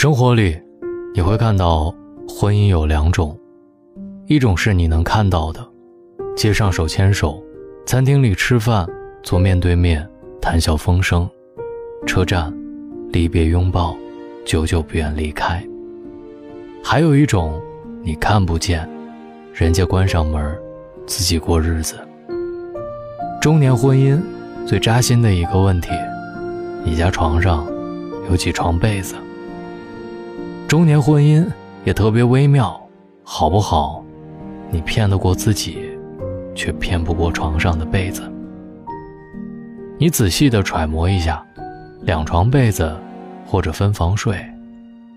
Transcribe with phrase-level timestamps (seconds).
[0.00, 0.56] 生活里，
[1.12, 1.92] 你会看到
[2.28, 3.36] 婚姻有两种，
[4.28, 5.60] 一种是你能看到的，
[6.36, 7.42] 街上手牵手，
[7.84, 8.86] 餐厅里吃饭，
[9.24, 10.08] 坐面对面，
[10.40, 11.28] 谈笑风生；
[12.06, 12.56] 车站，
[13.10, 13.96] 离别拥抱，
[14.44, 15.60] 久久不愿离开。
[16.80, 17.60] 还有一种，
[18.04, 18.88] 你看不见，
[19.52, 20.56] 人家关上门，
[21.08, 21.96] 自己过日子。
[23.40, 24.16] 中年婚姻
[24.64, 25.88] 最扎心的一个问题，
[26.84, 27.66] 你家床上
[28.30, 29.16] 有几床被子？
[30.68, 31.50] 中年婚姻
[31.86, 32.78] 也特别微妙，
[33.24, 34.04] 好不好？
[34.70, 35.78] 你骗得过自己，
[36.54, 38.30] 却骗不过床上的被子。
[39.96, 41.42] 你仔细的揣摩一下，
[42.02, 42.94] 两床被子
[43.46, 44.38] 或者分房睡，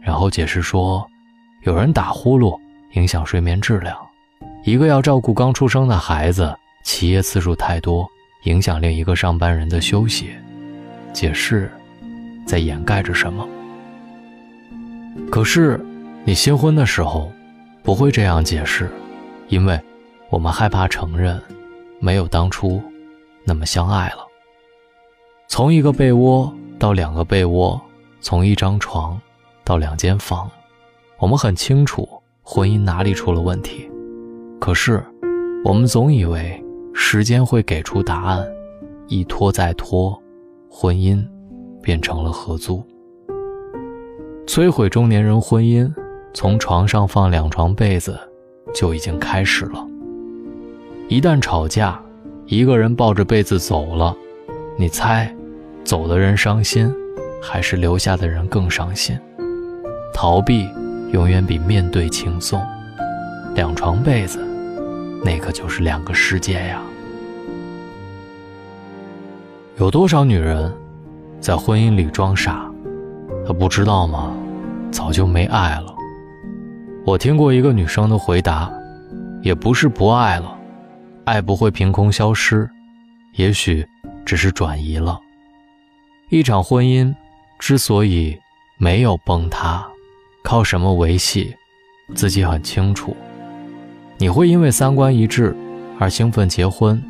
[0.00, 1.06] 然后解释说，
[1.62, 2.58] 有人打呼噜
[2.94, 3.96] 影响睡眠质量，
[4.64, 6.52] 一个要照顾刚出生的孩子，
[6.82, 8.04] 起夜次数太多
[8.46, 10.30] 影响另一个上班人的休息。
[11.12, 11.70] 解释，
[12.44, 13.46] 在掩盖着什么？
[15.30, 15.84] 可是，
[16.24, 17.30] 你新婚的时候，
[17.82, 18.90] 不会这样解释，
[19.48, 19.80] 因为，
[20.30, 21.40] 我们害怕承认，
[22.00, 22.80] 没有当初，
[23.44, 24.26] 那么相爱了。
[25.48, 27.80] 从一个被窝到两个被窝，
[28.20, 29.20] 从一张床，
[29.64, 30.50] 到两间房，
[31.18, 32.08] 我们很清楚
[32.42, 33.90] 婚姻哪里出了问题。
[34.60, 35.04] 可是，
[35.64, 36.62] 我们总以为
[36.94, 38.46] 时间会给出答案，
[39.06, 40.20] 一拖再拖，
[40.70, 41.24] 婚姻，
[41.82, 42.82] 变成了合租。
[44.46, 45.92] 摧毁中年人婚姻，
[46.32, 48.16] 从床上放两床被子
[48.72, 49.84] 就已经开始了。
[51.08, 52.00] 一旦吵架，
[52.46, 54.16] 一个人抱着被子走了，
[54.78, 55.34] 你猜，
[55.84, 56.90] 走的人伤心，
[57.42, 59.18] 还是留下的人更伤心？
[60.14, 60.68] 逃避
[61.12, 62.62] 永远比面对轻松。
[63.54, 64.38] 两床被子，
[65.24, 66.80] 那可就是两个世界呀。
[69.78, 70.72] 有多少女人，
[71.40, 72.70] 在婚姻里装傻？
[73.46, 74.35] 她不知道吗？
[74.96, 75.94] 早就没爱了。
[77.04, 78.72] 我听过一个女生的回答，
[79.42, 80.58] 也不是不爱了，
[81.26, 82.66] 爱不会凭空消失，
[83.34, 83.86] 也许
[84.24, 85.20] 只是转移了。
[86.30, 87.14] 一场婚姻
[87.58, 88.38] 之所以
[88.78, 89.86] 没有崩塌，
[90.42, 91.54] 靠什么维系，
[92.14, 93.14] 自己很清楚。
[94.16, 95.54] 你会因为三观一致
[95.98, 97.00] 而兴奋结婚，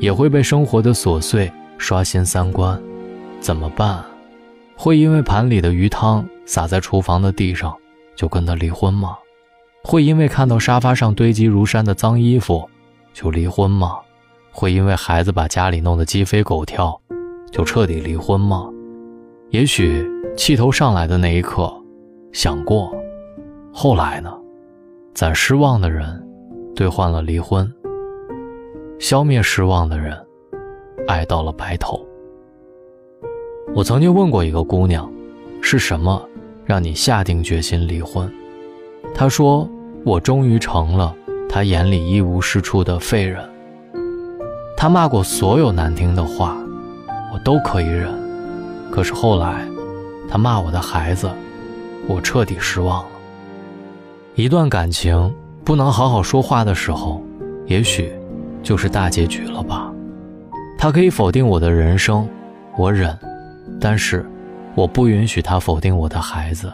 [0.00, 2.80] 也会被生活的琐碎刷新三观，
[3.40, 4.02] 怎么办？
[4.74, 7.72] 会因为盘里的鱼汤洒在厨房的地上，
[8.16, 9.16] 就跟他离婚吗？
[9.84, 12.68] 会因为看到沙发上堆积如山的脏衣服，
[13.14, 14.00] 就离婚吗？
[14.50, 17.00] 会因为孩子把家里弄得鸡飞狗跳，
[17.52, 18.68] 就彻底离婚吗？
[19.50, 20.04] 也许
[20.36, 21.72] 气头上来的那一刻，
[22.32, 22.92] 想过，
[23.72, 24.36] 后来呢？
[25.14, 26.20] 攒失望的人，
[26.74, 27.64] 兑换了离婚；
[28.98, 30.18] 消灭失望的人，
[31.06, 32.04] 爱到了白头。
[33.72, 35.08] 我曾经问过一个姑娘，
[35.62, 36.20] 是什么
[36.70, 38.32] 让你下定决心离婚？
[39.12, 39.68] 他说
[40.06, 41.12] ：“我终于成了
[41.48, 43.42] 他眼里一无是处的废人。
[44.76, 46.56] 他骂过所有难听的话，
[47.34, 48.14] 我都可以忍。
[48.88, 49.66] 可是后来，
[50.28, 51.28] 他骂我的孩子，
[52.06, 53.10] 我彻底失望了。
[54.36, 57.20] 一段感情不能好好说话的时候，
[57.66, 58.12] 也许
[58.62, 59.92] 就是大结局了吧？
[60.78, 62.28] 他可以否定我的人生，
[62.78, 63.18] 我忍。”
[63.80, 64.24] 但是，
[64.74, 66.72] 我不允许他否定我的孩子。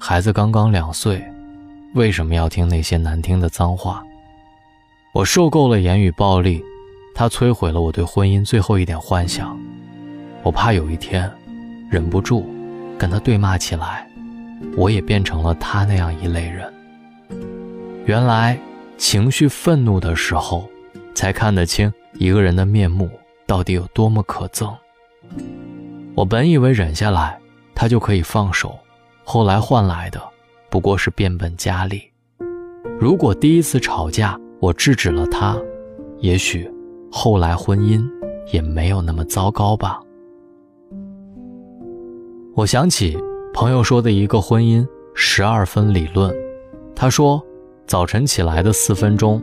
[0.00, 1.22] 孩子刚刚两岁，
[1.94, 4.02] 为什么要听那些难听的脏话？
[5.12, 6.62] 我受够了言语暴力，
[7.14, 9.58] 他摧毁了我对婚姻最后一点幻想。
[10.42, 11.30] 我怕有一天，
[11.90, 12.46] 忍不住
[12.96, 14.08] 跟他对骂起来，
[14.76, 16.72] 我也变成了他那样一类人。
[18.06, 18.58] 原来，
[18.96, 20.68] 情绪愤怒的时候，
[21.14, 23.10] 才看得清一个人的面目
[23.46, 24.72] 到底有多么可憎。
[26.18, 27.38] 我本以为忍下来，
[27.76, 28.76] 他就可以放手，
[29.22, 30.20] 后来换来的
[30.68, 32.02] 不过是变本加厉。
[32.98, 35.56] 如果第一次吵架我制止了他，
[36.18, 36.68] 也许
[37.08, 38.04] 后来婚姻
[38.52, 40.00] 也没有那么糟糕吧。
[42.56, 43.16] 我想起
[43.54, 44.84] 朋友说的一个婚姻
[45.14, 46.34] 十二分理论，
[46.96, 47.40] 他说，
[47.86, 49.40] 早晨起来的四分钟，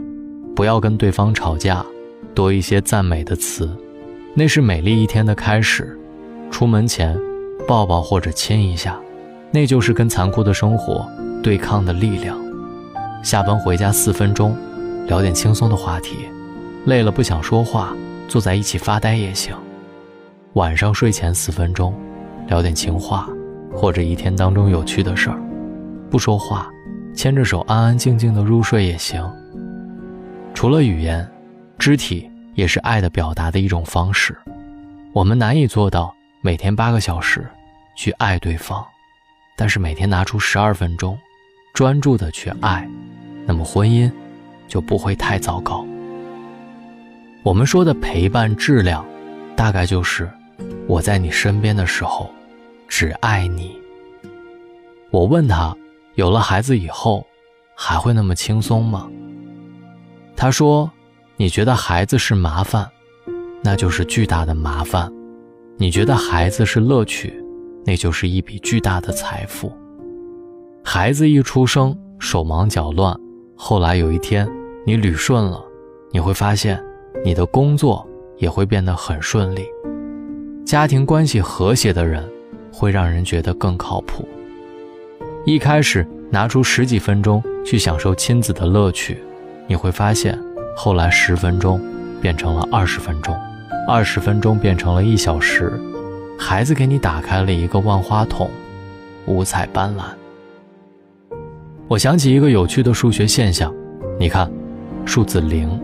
[0.54, 1.86] 不要跟对方吵架，
[2.34, 3.70] 多一些赞美的词，
[4.34, 5.95] 那是美丽一天的开始。
[6.56, 7.14] 出门前，
[7.68, 8.98] 抱抱或者亲一下，
[9.52, 11.06] 那就是跟残酷的生活
[11.44, 12.40] 对抗的力量。
[13.22, 14.56] 下班回家四分钟，
[15.06, 16.16] 聊点轻松的话题，
[16.86, 17.94] 累了不想说话，
[18.30, 19.54] 坐在一起发呆也行。
[20.54, 21.94] 晚上睡前四分钟，
[22.48, 23.28] 聊点情话，
[23.74, 25.38] 或者一天当中有趣的事儿，
[26.10, 26.70] 不说话，
[27.14, 29.30] 牵着手安安静静的入睡也行。
[30.54, 31.30] 除了语言，
[31.78, 34.34] 肢体也是爱的表达的一种方式，
[35.12, 36.16] 我们难以做到。
[36.46, 37.50] 每天八个小时，
[37.96, 38.86] 去爱对方，
[39.58, 41.18] 但是每天拿出十二分钟，
[41.74, 42.88] 专注的去爱，
[43.48, 44.12] 那么婚姻
[44.68, 45.84] 就不会太糟糕。
[47.42, 49.04] 我们说的陪伴质量，
[49.56, 50.30] 大概就是
[50.86, 52.32] 我在你身边的时候，
[52.88, 53.82] 只爱你。
[55.10, 55.76] 我问他，
[56.14, 57.26] 有了孩子以后，
[57.76, 59.10] 还会那么轻松吗？
[60.36, 60.92] 他说
[61.38, 62.88] ：“你觉得孩子是麻烦，
[63.64, 65.10] 那就是巨大的麻烦；
[65.78, 67.34] 你觉得孩子是乐趣，
[67.86, 69.72] 那就是一笔巨大的财富。
[70.84, 73.14] 孩子一出生，手忙脚乱，
[73.56, 74.48] 后来有一天
[74.86, 75.64] 你捋顺了，
[76.12, 76.82] 你会发现，
[77.24, 78.08] 你的工作
[78.38, 79.66] 也会变得很顺利。
[80.66, 82.24] 家庭关系和谐的人，
[82.72, 84.28] 会让人觉得更靠谱。
[85.46, 89.18] 一开始拿出十几分钟去享受亲子的乐趣。”
[89.68, 90.40] 你会发现，
[90.78, 91.82] 后来十分钟
[92.22, 93.36] 变成了二十分钟，
[93.88, 95.80] 二十分钟变成了一小时，
[96.40, 98.50] 孩子给你打开了一个万花筒，
[99.28, 100.06] 五彩斑斓。
[101.88, 103.72] 我想起一个有趣的数学现象，
[104.20, 104.52] 你看，
[105.06, 105.80] 数字零，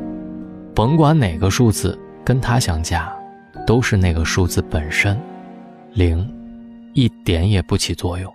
[0.74, 3.14] 甭管哪个数字跟它相加，
[3.68, 5.16] 都是那个数字本身，
[5.94, 6.28] 零，
[6.94, 8.34] 一点也不起作用。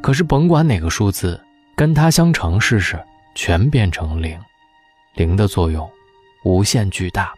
[0.00, 1.38] 可是甭管哪个数字
[1.76, 2.98] 跟它相乘试试，
[3.34, 4.38] 全变成零。
[5.14, 5.86] 零的作用
[6.44, 7.34] 无限巨大。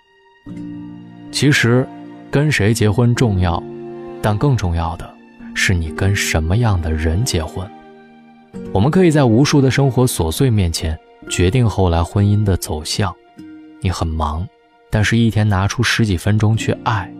[1.30, 1.86] 其实，
[2.30, 3.62] 跟谁结婚重要，
[4.20, 5.08] 但更重要的
[5.54, 7.68] 是你跟什么样的人结婚。
[8.72, 10.98] 我们可以在无数的生活琐碎面前
[11.28, 13.14] 决定后来婚姻的走向。
[13.80, 14.46] 你很忙，
[14.90, 17.12] 但是一天拿出十几分钟去爱，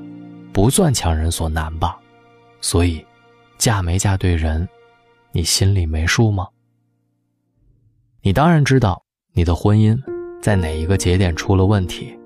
[0.53, 1.99] 不算强人所难吧？
[2.61, 3.05] 所以，
[3.57, 4.69] 嫁没嫁对人，
[5.33, 6.49] 你心里没数吗？
[8.23, 9.03] 你当然知道，
[9.33, 9.97] 你的婚姻。
[10.43, 12.19] 在哪一个节点出了问题？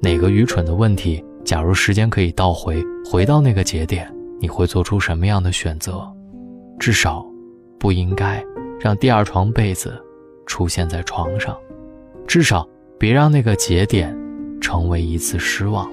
[0.00, 1.24] 哪个愚蠢的问题？
[1.44, 6.02] 假如时间可以倒回，回到那个节点，你会做出什么样的选择？
[6.78, 7.26] 至少，
[7.78, 8.42] 不应该
[8.78, 10.00] 让第二床被子
[10.46, 11.56] 出现在床上。
[12.26, 12.66] 至少，
[12.98, 14.16] 别让那个节点
[14.60, 15.90] 成为一次失望。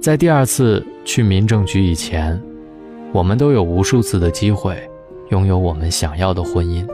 [0.00, 2.40] 在第二次去民政局以前，
[3.12, 4.76] 我们都有无数次的机会
[5.30, 6.86] 拥有我们想要的婚姻。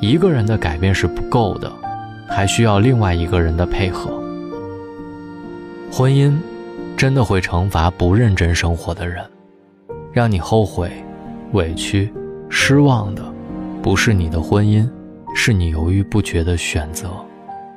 [0.00, 1.72] 一个人的改变是不够的。
[2.30, 4.17] 还需要另外一个人的配合。
[5.90, 6.38] 婚姻
[6.96, 9.24] 真的会惩罚不认真生活的人，
[10.12, 10.92] 让你后悔、
[11.52, 12.12] 委屈、
[12.48, 13.24] 失望的，
[13.82, 14.88] 不是你的婚姻，
[15.34, 17.10] 是你犹豫不决的选择，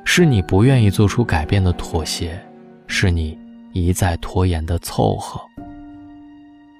[0.04, 2.40] 是你不愿意做出改变的妥协，
[2.86, 3.38] 是你
[3.72, 5.42] 一再拖延的凑合。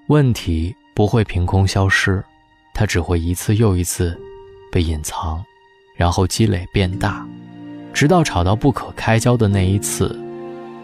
[0.08, 2.22] 问题不会凭空消失，
[2.74, 4.20] 它只会一次又一次
[4.72, 5.44] 被隐藏，
[5.96, 7.26] 然后积累变大。
[7.94, 10.21] 直到吵到不可开交的那一次，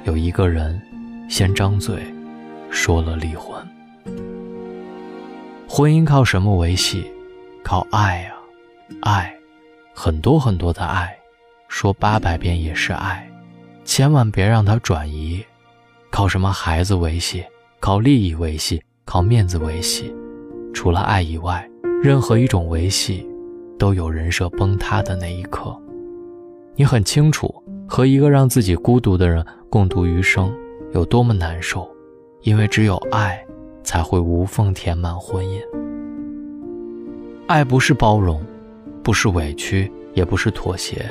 [0.07, 0.81] 有一个人
[1.27, 2.01] 先张嘴
[2.69, 3.61] 说了离婚。
[5.67, 7.11] 婚姻靠什么维系？
[7.61, 8.37] 靠爱啊，
[9.01, 9.35] 爱，
[9.93, 11.13] 很多很多的爱，
[11.67, 13.29] 说八百遍也是爱，
[13.83, 15.43] 千万别让它转移。
[16.09, 17.43] 靠什么孩子维系？
[17.81, 18.81] 靠利益维系？
[19.03, 20.15] 靠面子维系？
[20.73, 21.69] 除了爱以外，
[22.01, 23.27] 任何一种维系，
[23.77, 25.77] 都有人设崩塌的那一刻。
[26.77, 30.53] 你很清楚，和一个让自己孤独的人共度余生
[30.93, 31.89] 有多么难受，
[32.41, 33.43] 因为只有爱，
[33.83, 35.59] 才会无缝填满婚姻。
[37.47, 38.43] 爱不是包容，
[39.01, 41.09] 不是委屈，也不是妥协，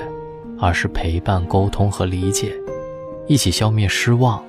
[0.61, 2.52] 而是陪伴、沟通和理解，
[3.26, 4.45] 一起消灭失望，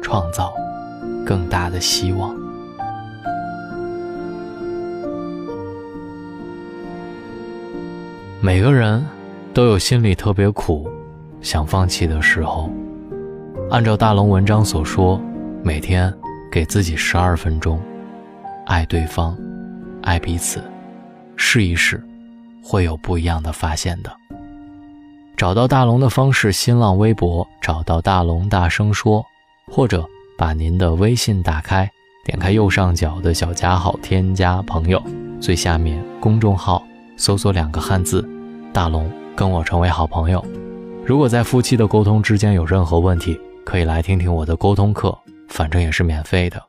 [0.00, 0.52] 创造
[1.24, 2.34] 更大的希望。
[8.40, 9.04] 每个人。
[9.54, 10.88] 都有心里特别苦，
[11.42, 12.70] 想放弃的时候。
[13.70, 15.20] 按照大龙文章所说，
[15.62, 16.12] 每天
[16.50, 17.80] 给自己十二分钟，
[18.66, 19.36] 爱对方，
[20.02, 20.62] 爱彼此，
[21.36, 22.02] 试一试，
[22.62, 24.10] 会有不一样的发现的。
[25.36, 29.24] 找到大龙的方式：新浪微博找到大龙，大声说，
[29.66, 30.06] 或者
[30.38, 31.90] 把您的微信打开，
[32.24, 35.02] 点开右上角的小加号，添加朋友，
[35.40, 36.82] 最下面公众号
[37.16, 38.26] 搜索两个汉字
[38.72, 39.10] “大龙”。
[39.34, 40.44] 跟我成为好朋友。
[41.04, 45.16] 如果在夫妻的沟通之间有任何问题，可以来听听我的沟通课，
[45.48, 46.62] 反正也是免费的。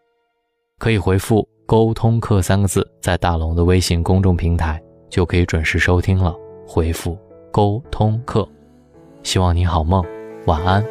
[0.79, 6.35] 可以回复“沟通课”三个字，在大龙的微信公众平台就可以准时收听了。
[6.67, 7.17] 回复
[7.53, 8.47] “沟通课”，
[9.21, 10.03] 希望你好梦，
[10.47, 10.83] 晚安。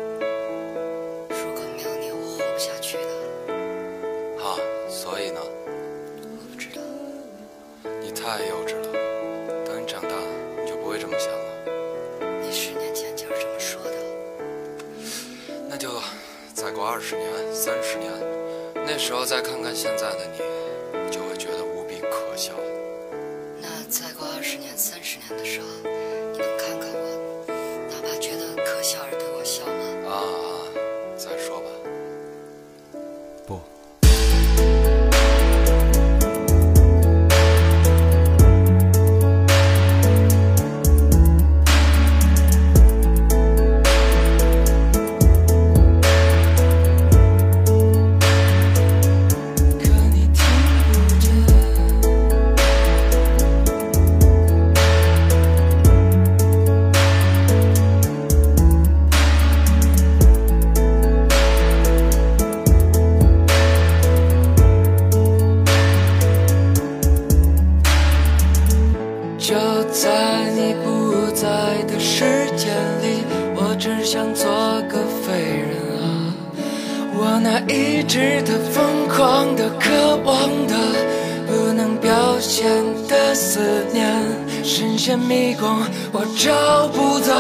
[16.93, 18.13] 二十年、三十年，
[18.75, 20.39] 那时候再看看现在的你，
[85.17, 85.81] 迷宫，
[86.13, 87.35] 我找不到，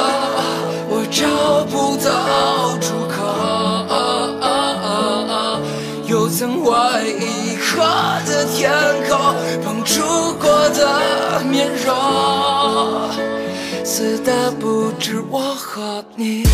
[0.88, 3.16] 我找不到出口。
[6.06, 6.70] 有曾为
[7.18, 7.82] 一刻
[8.26, 8.70] 的天
[9.08, 9.18] 空，
[9.64, 10.02] 碰触
[10.34, 11.94] 过的面容，
[13.84, 16.44] 死的不止我和你。